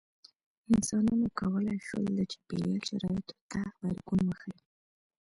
انسانانو 0.73 1.27
کولی 1.39 1.77
شول 1.87 2.05
د 2.15 2.19
چاپېریال 2.31 2.81
شرایطو 2.87 3.35
ته 3.51 3.61
غبرګون 3.77 4.19
وښيي. 4.25 4.57